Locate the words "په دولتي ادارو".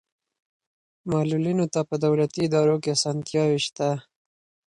1.89-2.75